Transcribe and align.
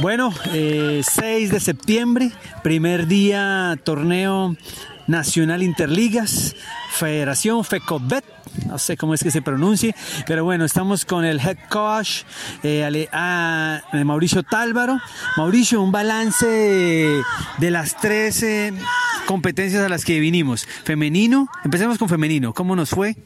Bueno, 0.00 0.32
6 0.32 0.54
eh, 0.54 1.48
de 1.48 1.60
septiembre, 1.60 2.32
primer 2.62 3.06
día 3.06 3.78
torneo 3.84 4.56
nacional 5.06 5.62
Interligas, 5.62 6.56
Federación 6.90 7.64
FECOBET, 7.64 8.24
no 8.66 8.78
sé 8.78 8.96
cómo 8.96 9.14
es 9.14 9.22
que 9.22 9.30
se 9.30 9.42
pronuncie, 9.42 9.94
pero 10.26 10.44
bueno, 10.44 10.64
estamos 10.64 11.04
con 11.04 11.24
el 11.24 11.40
head 11.40 11.56
coach 11.68 12.22
eh, 12.62 13.08
ah, 13.12 13.80
Mauricio 13.92 14.42
Tálvaro. 14.42 14.98
Mauricio, 15.36 15.80
un 15.80 15.92
balance 15.92 16.46
de, 17.58 17.70
las 17.70 17.96
13 17.96 18.74
competencias 19.26 19.84
a 19.84 19.88
las 19.88 20.04
que 20.04 20.20
vinimos. 20.20 20.66
Femenino, 20.84 21.48
empecemos 21.64 21.98
con 21.98 22.08
femenino, 22.08 22.52
¿cómo 22.52 22.76
nos 22.76 22.90
fue? 22.90 23.16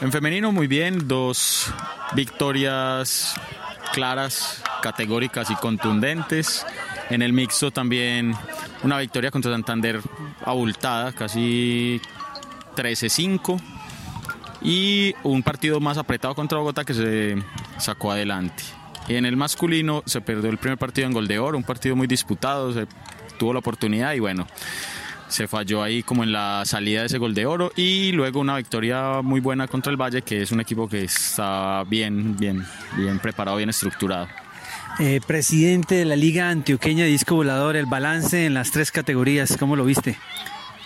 En 0.00 0.10
femenino 0.10 0.50
muy 0.50 0.66
bien, 0.66 1.06
dos 1.06 1.72
victorias 2.14 3.34
claras, 3.92 4.62
categóricas 4.82 5.50
y 5.50 5.54
contundentes. 5.56 6.66
En 7.10 7.22
el 7.22 7.32
mixto 7.32 7.70
también 7.70 8.34
una 8.82 8.98
victoria 8.98 9.30
contra 9.30 9.52
Santander 9.52 10.00
abultada, 10.44 11.12
casi 11.12 12.00
13-5. 12.76 13.60
Y 14.62 15.14
un 15.22 15.42
partido 15.42 15.80
más 15.80 15.98
apretado 15.98 16.34
contra 16.34 16.58
Bogotá 16.58 16.84
que 16.84 16.94
se 16.94 17.36
sacó 17.78 18.12
adelante. 18.12 18.62
En 19.08 19.26
el 19.26 19.36
masculino 19.36 20.02
se 20.06 20.20
perdió 20.20 20.50
el 20.50 20.58
primer 20.58 20.78
partido 20.78 21.06
en 21.06 21.12
gol 21.12 21.26
de 21.26 21.38
oro, 21.38 21.58
un 21.58 21.64
partido 21.64 21.96
muy 21.96 22.06
disputado, 22.06 22.72
se 22.72 22.86
tuvo 23.38 23.52
la 23.52 23.58
oportunidad 23.58 24.14
y 24.14 24.20
bueno, 24.20 24.46
se 25.32 25.48
falló 25.48 25.82
ahí 25.82 26.02
como 26.02 26.22
en 26.22 26.32
la 26.32 26.62
salida 26.66 27.00
de 27.00 27.06
ese 27.06 27.18
gol 27.18 27.34
de 27.34 27.46
oro 27.46 27.72
y 27.74 28.12
luego 28.12 28.40
una 28.40 28.56
victoria 28.56 29.22
muy 29.22 29.40
buena 29.40 29.66
contra 29.66 29.90
el 29.90 29.96
Valle, 30.00 30.22
que 30.22 30.42
es 30.42 30.52
un 30.52 30.60
equipo 30.60 30.88
que 30.88 31.04
está 31.04 31.84
bien, 31.84 32.36
bien, 32.36 32.64
bien 32.96 33.18
preparado, 33.18 33.56
bien 33.56 33.70
estructurado. 33.70 34.28
Eh, 34.98 35.20
presidente 35.26 35.94
de 35.94 36.04
la 36.04 36.16
Liga 36.16 36.50
Antioqueña 36.50 37.06
Disco 37.06 37.34
Volador, 37.34 37.76
el 37.76 37.86
balance 37.86 38.44
en 38.44 38.52
las 38.52 38.70
tres 38.70 38.92
categorías, 38.92 39.56
¿cómo 39.56 39.74
lo 39.74 39.86
viste? 39.86 40.18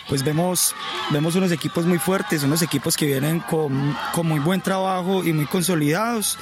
Pues 0.07 0.23
vemos, 0.23 0.73
vemos 1.11 1.35
unos 1.35 1.51
equipos 1.51 1.85
muy 1.85 1.99
fuertes, 1.99 2.43
unos 2.43 2.61
equipos 2.61 2.95
que 2.95 3.05
vienen 3.05 3.39
con, 3.41 3.95
con 4.13 4.27
muy 4.27 4.39
buen 4.39 4.61
trabajo 4.61 5.23
y 5.23 5.33
muy 5.33 5.45
consolidados. 5.45 6.37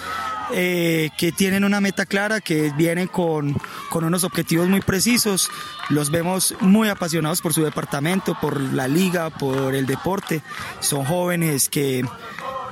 Eh, 0.54 1.10
que 1.18 1.32
tienen 1.32 1.64
una 1.64 1.82
meta 1.82 2.06
clara, 2.06 2.40
que 2.40 2.72
vienen 2.78 3.08
con, 3.08 3.58
con, 3.90 4.04
unos 4.04 4.24
objetivos 4.24 4.68
muy 4.68 4.80
precisos. 4.80 5.50
Los 5.90 6.12
vemos 6.12 6.54
muy 6.60 6.88
apasionados 6.88 7.42
por 7.42 7.52
su 7.52 7.64
departamento, 7.64 8.38
por 8.40 8.62
la 8.62 8.88
liga, 8.88 9.32
por 9.32 9.74
el 9.74 9.88
deporte. 9.88 10.44
Son 10.82 11.04
jóvenes 11.04 11.68
que 11.68 12.06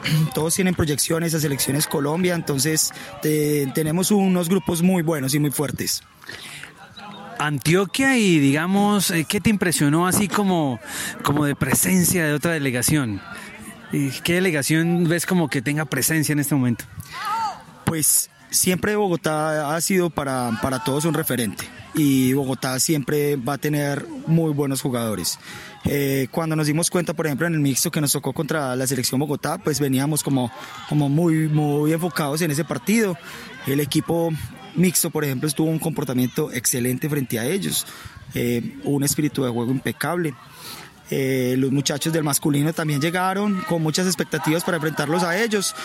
todos 0.33 0.55
tienen 0.55 0.75
proyecciones 0.75 1.33
a 1.33 1.39
selecciones 1.39 1.87
Colombia, 1.87 2.35
entonces 2.35 2.91
tenemos 3.21 4.11
unos 4.11 4.49
grupos 4.49 4.81
muy 4.81 5.01
buenos 5.01 5.33
y 5.33 5.39
muy 5.39 5.51
fuertes. 5.51 6.03
Antioquia 7.45 8.17
y 8.17 8.39
digamos, 8.39 9.11
eh, 9.11 9.25
¿qué 9.27 9.41
te 9.41 9.49
impresionó 9.49 10.07
así 10.07 10.27
como, 10.27 10.79
como 11.23 11.45
de 11.45 11.55
presencia 11.55 12.25
de 12.25 12.33
otra 12.33 12.51
delegación? 12.51 13.21
¿Qué 13.91 14.33
delegación 14.33 15.07
ves 15.07 15.25
como 15.25 15.49
que 15.49 15.61
tenga 15.61 15.85
presencia 15.85 16.33
en 16.33 16.39
este 16.39 16.55
momento? 16.55 16.85
Pues 17.85 18.29
siempre 18.49 18.95
Bogotá 18.95 19.75
ha 19.75 19.81
sido 19.81 20.09
para, 20.09 20.57
para 20.61 20.83
todos 20.83 21.05
un 21.05 21.13
referente 21.13 21.65
y 21.95 22.33
Bogotá 22.33 22.79
siempre 22.79 23.35
va 23.35 23.53
a 23.53 23.57
tener 23.57 24.05
muy 24.27 24.51
buenos 24.51 24.81
jugadores. 24.81 25.39
Eh, 25.85 26.27
cuando 26.31 26.55
nos 26.55 26.67
dimos 26.67 26.89
cuenta, 26.89 27.13
por 27.13 27.25
ejemplo, 27.25 27.45
en 27.45 27.53
el 27.53 27.59
mixto 27.59 27.91
que 27.91 28.01
nos 28.01 28.13
tocó 28.13 28.33
contra 28.33 28.75
la 28.75 28.87
selección 28.87 29.19
Bogotá, 29.19 29.57
pues 29.57 29.79
veníamos 29.79 30.23
como, 30.23 30.51
como 30.89 31.09
muy, 31.09 31.47
muy 31.47 31.93
enfocados 31.93 32.41
en 32.41 32.51
ese 32.51 32.63
partido. 32.63 33.17
El 33.67 33.79
equipo 33.79 34.31
mixto, 34.75 35.09
por 35.09 35.23
ejemplo, 35.23 35.47
estuvo 35.47 35.69
un 35.69 35.79
comportamiento 35.79 36.51
excelente 36.51 37.09
frente 37.09 37.37
a 37.39 37.45
ellos, 37.45 37.85
eh, 38.33 38.77
un 38.83 39.03
espíritu 39.03 39.43
de 39.43 39.49
juego 39.49 39.71
impecable. 39.71 40.33
Eh, 41.11 41.55
los 41.59 41.71
muchachos 41.71 42.13
del 42.13 42.23
masculino 42.23 42.73
también 42.73 43.01
llegaron 43.01 43.61
con 43.67 43.83
muchas 43.83 44.07
expectativas 44.07 44.63
para 44.63 44.77
enfrentarlos 44.77 45.21
a 45.21 45.37
ellos, 45.37 45.75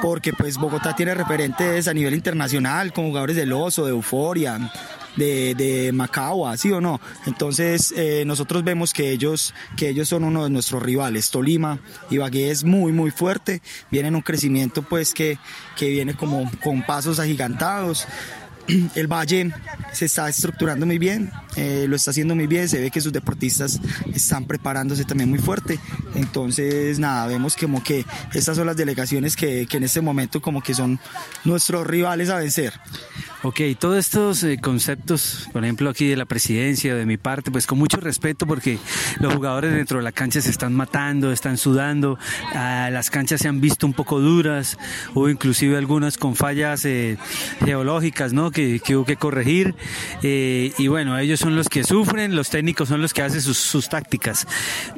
porque 0.00 0.32
pues 0.32 0.56
Bogotá 0.56 0.94
tiene 0.94 1.14
referentes 1.14 1.88
a 1.88 1.92
nivel 1.92 2.14
internacional, 2.14 2.92
con 2.92 3.06
jugadores 3.06 3.36
del 3.36 3.52
Oso, 3.52 3.84
de 3.84 3.90
Euforia, 3.90 4.72
de, 5.16 5.90
Macao, 5.92 6.56
¿sí 6.56 6.70
o 6.72 6.80
no? 6.80 7.00
Entonces 7.26 7.92
eh, 7.96 8.24
nosotros 8.26 8.64
vemos 8.64 8.92
que 8.92 9.10
ellos, 9.10 9.54
que 9.76 9.88
ellos 9.88 10.08
son 10.08 10.24
uno 10.24 10.44
de 10.44 10.50
nuestros 10.50 10.82
rivales. 10.82 11.30
Tolima, 11.30 11.80
Ibagué 12.10 12.50
es 12.50 12.64
muy, 12.64 12.92
muy 12.92 13.10
fuerte, 13.10 13.62
viene 13.90 14.08
en 14.08 14.16
un 14.16 14.22
crecimiento 14.22 14.82
pues 14.82 15.14
que, 15.14 15.38
que 15.76 15.88
viene 15.88 16.14
como 16.14 16.50
con 16.62 16.82
pasos 16.82 17.18
agigantados. 17.18 18.06
el 18.94 19.06
Valle 19.06 19.52
se 19.92 20.06
está 20.06 20.28
estructurando 20.28 20.86
muy 20.86 20.98
bien, 20.98 21.30
eh, 21.56 21.86
lo 21.88 21.96
está 21.96 22.10
haciendo 22.10 22.34
muy 22.34 22.46
bien, 22.46 22.68
se 22.68 22.80
ve 22.80 22.90
que 22.90 23.00
sus 23.00 23.12
deportistas 23.12 23.80
están 24.14 24.46
preparándose 24.46 25.04
también 25.04 25.30
muy 25.30 25.38
fuerte. 25.38 25.78
Entonces, 26.14 26.98
nada, 26.98 27.26
vemos 27.26 27.56
como 27.56 27.82
que 27.82 28.04
estas 28.32 28.56
son 28.56 28.66
las 28.66 28.76
delegaciones 28.76 29.36
que, 29.36 29.66
que 29.66 29.76
en 29.76 29.84
este 29.84 30.00
momento 30.00 30.40
como 30.40 30.62
que 30.62 30.74
son 30.74 30.98
nuestros 31.44 31.86
rivales 31.86 32.30
a 32.30 32.36
vencer. 32.38 32.74
Ok, 33.44 33.60
todos 33.76 33.98
estos 33.98 34.44
eh, 34.44 34.58
conceptos, 34.62 35.48
por 35.52 35.64
ejemplo 35.64 35.90
aquí 35.90 36.06
de 36.06 36.14
la 36.14 36.26
presidencia, 36.26 36.94
de 36.94 37.04
mi 37.04 37.16
parte, 37.16 37.50
pues 37.50 37.66
con 37.66 37.76
mucho 37.76 37.96
respeto 37.96 38.46
porque 38.46 38.78
los 39.18 39.34
jugadores 39.34 39.74
dentro 39.74 39.98
de 39.98 40.04
la 40.04 40.12
cancha 40.12 40.40
se 40.40 40.48
están 40.48 40.72
matando, 40.74 41.32
están 41.32 41.58
sudando, 41.58 42.20
ah, 42.54 42.88
las 42.92 43.10
canchas 43.10 43.40
se 43.40 43.48
han 43.48 43.60
visto 43.60 43.84
un 43.84 43.94
poco 43.94 44.20
duras, 44.20 44.78
hubo 45.12 45.28
inclusive 45.28 45.76
algunas 45.76 46.18
con 46.18 46.36
fallas 46.36 46.84
eh, 46.84 47.18
geológicas, 47.64 48.32
¿no? 48.32 48.52
Que, 48.52 48.80
hubo 48.90 49.04
que 49.04 49.16
corregir 49.16 49.74
eh, 50.22 50.72
y 50.78 50.86
bueno, 50.86 51.18
ellos 51.18 51.40
son 51.40 51.56
los 51.56 51.68
que 51.68 51.82
sufren, 51.82 52.36
los 52.36 52.48
técnicos 52.48 52.90
son 52.90 53.02
los 53.02 53.12
que 53.12 53.22
hacen 53.22 53.40
sus, 53.40 53.58
sus 53.58 53.88
tácticas. 53.88 54.46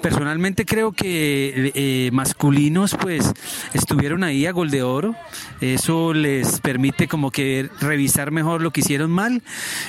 Personalmente 0.03 0.67
creo 0.67 0.93
que 0.93 2.11
masculinos 2.13 2.95
pues 3.01 3.33
estuvieron 3.73 4.23
ahí 4.23 4.45
a 4.45 4.53
gol 4.53 4.71
de 4.71 4.83
oro, 4.83 5.17
eso 5.63 6.13
les 6.13 6.61
permite 6.61 7.09
como 7.09 7.31
que 7.31 7.71
revisar 7.81 8.34
mejor 8.35 8.61
lo 8.61 8.71
que 8.71 8.81
hicieron 8.81 9.11
mal 9.11 9.43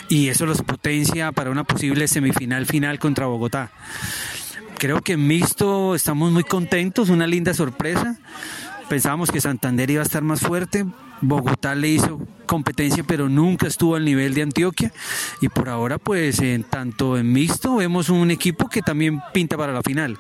y 0.08 0.30
eso 0.30 0.46
los 0.46 0.62
potencia 0.62 1.32
para 1.32 1.50
una 1.50 1.66
posible 1.66 2.08
semifinal 2.08 2.66
final 2.66 3.00
contra 3.00 3.26
Bogotá. 3.26 3.72
Creo 4.78 5.02
que 5.02 5.14
en 5.14 5.28
mixto 5.28 5.96
estamos 5.96 6.32
muy 6.32 6.44
contentos, 6.44 7.10
una 7.10 7.28
linda 7.28 7.54
sorpresa. 7.54 8.18
Pensábamos 8.90 9.32
que 9.32 9.42
Santander 9.42 9.90
iba 9.90 10.02
a 10.02 10.06
estar 10.06 10.22
más 10.22 10.42
fuerte, 10.42 10.86
Bogotá 11.22 11.76
le 11.76 11.90
hizo 11.90 12.20
competencia, 12.46 13.04
pero 13.04 13.28
nunca 13.30 13.68
estuvo 13.68 13.96
al 13.96 14.06
nivel 14.06 14.34
de 14.34 14.44
Antioquia. 14.44 14.92
Y 15.42 15.50
por 15.50 15.70
ahora, 15.70 15.98
pues, 15.98 16.40
en, 16.40 16.64
tanto 16.64 17.18
en 17.18 17.32
mixto 17.32 17.78
vemos 17.78 18.10
un 18.10 18.32
equipo 18.32 18.70
que 18.70 18.82
también 18.82 19.22
pinta 19.34 19.58
para 19.58 19.74
la 19.74 19.82
final. 19.82 20.18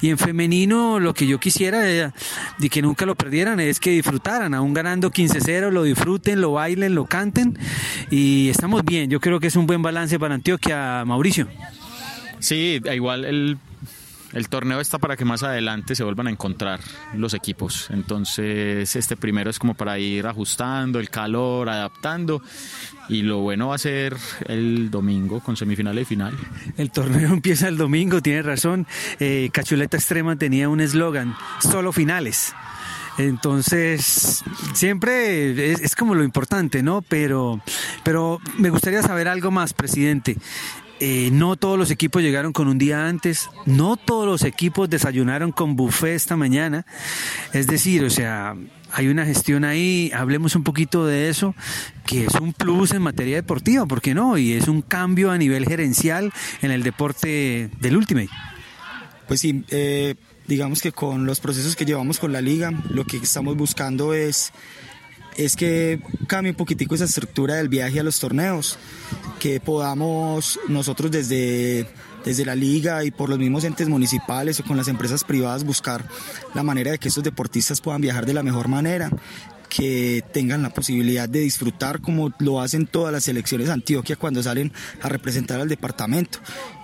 Y 0.00 0.10
en 0.10 0.18
femenino, 0.18 0.98
lo 0.98 1.14
que 1.14 1.26
yo 1.26 1.38
quisiera 1.38 1.80
de 1.80 2.12
que 2.70 2.82
nunca 2.82 3.06
lo 3.06 3.14
perdieran 3.14 3.60
es 3.60 3.80
que 3.80 3.90
disfrutaran, 3.90 4.54
aún 4.54 4.74
ganando 4.74 5.10
15-0, 5.10 5.70
lo 5.70 5.82
disfruten, 5.82 6.40
lo 6.40 6.52
bailen, 6.52 6.94
lo 6.94 7.06
canten. 7.06 7.58
Y 8.10 8.48
estamos 8.48 8.84
bien. 8.84 9.10
Yo 9.10 9.20
creo 9.20 9.40
que 9.40 9.48
es 9.48 9.56
un 9.56 9.66
buen 9.66 9.82
balance 9.82 10.18
para 10.18 10.34
Antioquia, 10.34 11.04
Mauricio. 11.04 11.46
Sí, 12.38 12.80
igual 12.92 13.24
el 13.24 13.58
el 14.36 14.50
torneo 14.50 14.80
está 14.80 14.98
para 14.98 15.16
que 15.16 15.24
más 15.24 15.42
adelante 15.42 15.94
se 15.94 16.04
vuelvan 16.04 16.26
a 16.26 16.30
encontrar 16.30 16.78
los 17.14 17.32
equipos. 17.32 17.88
Entonces, 17.88 18.94
este 18.94 19.16
primero 19.16 19.48
es 19.48 19.58
como 19.58 19.72
para 19.72 19.98
ir 19.98 20.26
ajustando 20.26 21.00
el 21.00 21.08
calor, 21.08 21.70
adaptando. 21.70 22.42
Y 23.08 23.22
lo 23.22 23.38
bueno 23.38 23.68
va 23.68 23.76
a 23.76 23.78
ser 23.78 24.14
el 24.46 24.90
domingo 24.90 25.40
con 25.40 25.56
semifinal 25.56 25.98
y 25.98 26.04
final. 26.04 26.34
El 26.76 26.90
torneo 26.90 27.28
empieza 27.32 27.68
el 27.68 27.78
domingo, 27.78 28.20
tiene 28.20 28.42
razón. 28.42 28.86
Eh, 29.20 29.48
Cachuleta 29.54 29.96
Extrema 29.96 30.36
tenía 30.36 30.68
un 30.68 30.82
eslogan, 30.82 31.34
solo 31.62 31.90
finales. 31.92 32.54
Entonces, 33.16 34.44
siempre 34.74 35.72
es, 35.72 35.80
es, 35.80 35.96
como 35.96 36.14
lo 36.14 36.22
importante, 36.22 36.82
¿no? 36.82 37.00
Pero, 37.00 37.62
pero 38.04 38.38
me 38.58 38.68
gustaría 38.68 39.02
saber 39.02 39.28
algo 39.28 39.50
más, 39.50 39.72
presidente. 39.72 40.36
Eh, 40.98 41.28
no 41.30 41.56
todos 41.56 41.78
los 41.78 41.90
equipos 41.90 42.22
llegaron 42.22 42.54
con 42.54 42.68
un 42.68 42.78
día 42.78 43.06
antes, 43.06 43.50
no 43.66 43.98
todos 43.98 44.26
los 44.26 44.42
equipos 44.44 44.88
desayunaron 44.88 45.52
con 45.52 45.76
buffet 45.76 46.14
esta 46.14 46.36
mañana. 46.36 46.86
Es 47.52 47.66
decir, 47.66 48.02
o 48.04 48.10
sea, 48.10 48.56
hay 48.92 49.08
una 49.08 49.26
gestión 49.26 49.64
ahí, 49.64 50.10
hablemos 50.14 50.56
un 50.56 50.64
poquito 50.64 51.06
de 51.06 51.28
eso, 51.28 51.54
que 52.06 52.24
es 52.24 52.34
un 52.36 52.54
plus 52.54 52.92
en 52.92 53.02
materia 53.02 53.36
deportiva, 53.36 53.84
¿por 53.84 54.00
qué 54.00 54.14
no? 54.14 54.38
Y 54.38 54.54
es 54.54 54.68
un 54.68 54.80
cambio 54.80 55.30
a 55.30 55.36
nivel 55.36 55.66
gerencial 55.66 56.32
en 56.62 56.70
el 56.70 56.82
deporte 56.82 57.68
del 57.78 57.96
Ultimate. 57.96 58.30
Pues 59.28 59.40
sí, 59.40 59.64
eh, 59.68 60.14
digamos 60.46 60.80
que 60.80 60.92
con 60.92 61.26
los 61.26 61.40
procesos 61.40 61.76
que 61.76 61.84
llevamos 61.84 62.18
con 62.18 62.32
la 62.32 62.40
liga, 62.40 62.72
lo 62.88 63.04
que 63.04 63.18
estamos 63.18 63.54
buscando 63.56 64.14
es 64.14 64.52
es 65.36 65.56
que 65.56 66.00
cambie 66.26 66.50
un 66.50 66.56
poquitico 66.56 66.94
esa 66.94 67.04
estructura 67.04 67.56
del 67.56 67.68
viaje 67.68 68.00
a 68.00 68.02
los 68.02 68.18
torneos, 68.18 68.78
que 69.38 69.60
podamos 69.60 70.58
nosotros 70.68 71.10
desde, 71.10 71.86
desde 72.24 72.44
la 72.44 72.54
liga 72.54 73.04
y 73.04 73.10
por 73.10 73.28
los 73.28 73.38
mismos 73.38 73.64
entes 73.64 73.88
municipales 73.88 74.60
o 74.60 74.64
con 74.64 74.76
las 74.76 74.88
empresas 74.88 75.24
privadas 75.24 75.64
buscar 75.64 76.04
la 76.54 76.62
manera 76.62 76.92
de 76.92 76.98
que 76.98 77.08
estos 77.08 77.24
deportistas 77.24 77.80
puedan 77.80 78.00
viajar 78.00 78.26
de 78.26 78.34
la 78.34 78.42
mejor 78.42 78.68
manera 78.68 79.10
que 79.68 80.24
tengan 80.32 80.62
la 80.62 80.70
posibilidad 80.70 81.28
de 81.28 81.40
disfrutar 81.40 82.00
como 82.00 82.32
lo 82.38 82.60
hacen 82.60 82.86
todas 82.86 83.12
las 83.12 83.24
selecciones 83.24 83.68
Antioquia 83.68 84.16
cuando 84.16 84.42
salen 84.42 84.72
a 85.02 85.08
representar 85.08 85.60
al 85.60 85.68
departamento 85.68 86.38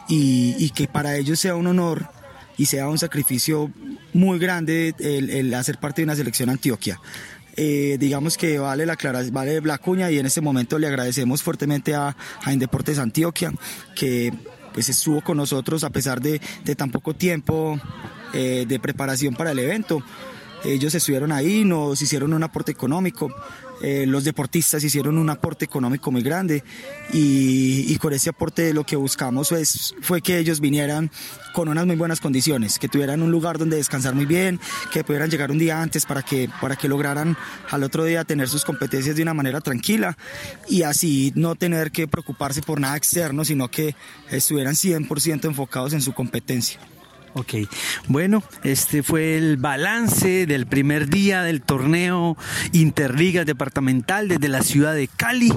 y, 0.09 0.71
que 0.71 0.89
para 0.89 1.17
ellos 1.17 1.41
sea 1.41 1.55
un 1.55 1.67
honor 1.67 2.07
y 2.59 2.67
sea 2.67 2.89
un 2.89 2.99
sacrificio 2.99 3.71
muy 4.13 4.39
grande 4.39 4.95
el, 4.99 5.55
hacer 5.55 5.79
parte 5.79 6.03
de 6.03 6.05
una 6.05 6.17
selección 6.17 6.51
Antioquia. 6.51 7.01
Eh, 7.57 7.97
digamos 8.01 8.39
que 8.39 8.59
vale 8.59 8.87
la, 8.87 8.97
vale 9.31 9.61
la 9.61 9.79
cuña 9.79 10.11
y 10.11 10.19
en 10.19 10.27
este 10.27 10.41
momento 10.41 10.79
le 10.79 10.87
agradecemos 10.87 11.43
fuertemente 11.43 11.95
a, 11.95 12.17
a 12.43 12.53
Indeportes 12.53 12.99
Antioquia 12.99 13.53
que 13.95 14.33
pues 14.73 14.89
estuvo 14.89 15.21
con 15.21 15.37
nosotros 15.37 15.85
a 15.85 15.91
pesar 15.91 16.21
de, 16.21 16.41
de 16.65 16.75
tan 16.75 16.91
poco 16.91 17.15
tiempo 17.15 17.79
eh, 18.33 18.65
de 18.67 18.81
preparación 18.81 19.35
para 19.35 19.53
el 19.53 19.59
evento. 19.59 20.03
Ellos 20.65 20.95
estuvieron 20.95 21.33
ahí, 21.33 21.65
nos 21.65 22.01
hicieron 22.01 22.33
un 22.33 22.43
aporte 22.43 22.71
económico, 22.71 23.35
eh, 23.83 24.07
los 24.07 24.23
deportistas 24.23 24.85
hicieron 24.85 25.19
un 25.19 25.29
aporte 25.29 25.65
económico 25.65 26.13
muy 26.13 26.23
grande 26.23 26.63
y, 27.13 27.97
con 27.97 28.13
ese 28.13 28.31
aporte 28.31 28.73
lo 28.73 28.85
que 28.85 28.95
buscamos 28.95 29.49
pues, 29.49 29.95
fue 30.01 30.23
que 30.23 30.39
ellos 30.39 30.61
vinieran 30.61 31.11
con 31.53 31.69
unas 31.69 31.85
muy 31.85 31.97
buenas 31.97 32.21
condiciones, 32.21 32.79
que 32.79 32.89
tuvieran 32.89 33.23
un 33.23 33.33
lugar 33.33 33.59
donde 33.59 33.77
descansar 33.77 34.15
muy 34.15 34.25
bien, 34.25 34.61
que 34.93 35.03
pudieran 35.03 35.31
llegar 35.31 35.51
un 35.51 35.59
día 35.59 35.83
antes 35.83 36.07
para 36.07 36.23
que, 36.23 36.49
para 36.61 36.77
que 36.77 36.89
lograran 36.89 37.37
al 37.71 37.83
otro 37.83 38.05
día 38.05 38.25
tener 38.25 38.49
sus 38.49 38.65
competencias 38.65 39.17
de 39.17 39.23
una 39.23 39.35
manera 39.35 39.61
tranquila 39.61 40.17
y 40.69 40.83
así 40.83 41.33
no 41.35 41.57
tener 41.57 41.91
que 41.91 42.07
preocuparse 42.07 42.63
por 42.63 42.81
nada 42.81 42.97
externo, 42.97 43.45
sino 43.45 43.69
que 43.69 43.97
estuvieran 44.31 44.75
100% 44.75 45.45
enfocados 45.45 45.93
en 45.93 46.03
su 46.03 46.13
competencia. 46.13 46.79
Ok, 47.35 47.55
bueno, 48.09 48.43
este 48.63 49.03
fue 49.03 49.39
el 49.39 49.57
balance 49.57 50.45
del 50.45 50.67
primer 50.67 51.09
día 51.09 51.43
del 51.43 51.63
torneo 51.63 52.37
Interligas 52.73 53.47
Departamental 53.47 54.29
desde 54.29 54.49
la 54.49 54.63
ciudad 54.63 54.95
de 54.95 55.09
Cali, 55.09 55.51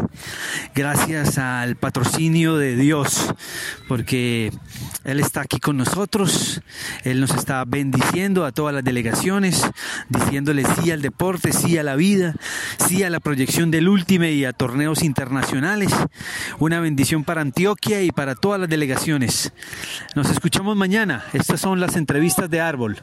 gracias 0.74 1.38
al 1.38 1.76
patrocinio 1.76 2.56
de 2.56 2.78
Dios, 2.78 3.36
porque 3.90 4.54
Él 5.04 5.20
está 5.20 5.42
aquí 5.42 5.60
con 5.60 5.76
nosotros, 5.76 6.62
Él 7.04 7.20
nos 7.20 7.32
está 7.32 7.66
bendiciendo 7.66 8.46
a 8.46 8.54
todas 8.54 8.74
las 8.74 8.86
delegaciones, 8.86 9.70
diciéndole 10.08 10.64
sí 10.80 10.92
al 10.92 11.02
deporte, 11.02 11.52
sí 11.52 11.78
a 11.78 11.84
la 11.84 11.98
vida, 11.98 12.36
sí 12.88 13.04
a 13.04 13.10
la 13.10 13.20
proyección 13.20 13.70
del 13.70 13.90
último 13.90 14.24
y 14.24 14.46
a 14.46 14.54
torneos 14.54 15.04
internacionales. 15.04 15.92
Una 16.58 16.80
bendición 16.80 17.26
para 17.26 17.42
Antioquia 17.42 18.02
y 18.02 18.12
para 18.12 18.36
todas 18.36 18.62
las 18.62 18.70
delegaciones. 18.70 19.52
Nos 20.16 20.30
escuchamos 20.30 20.78
mañana. 20.78 21.26
Son 21.66 21.80
las 21.80 21.96
entrevistas 21.96 22.48
de 22.48 22.62
Árbol. 22.62 22.96